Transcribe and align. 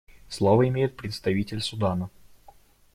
Слово 0.29 0.67
имеет 0.67 0.97
представитель 0.97 1.61
Судана. 1.61 2.09